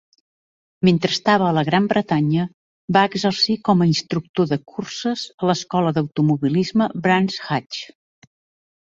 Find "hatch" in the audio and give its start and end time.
7.51-7.83